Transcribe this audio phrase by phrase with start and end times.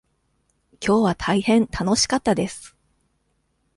[0.79, 2.75] きょうは大変楽しかったです。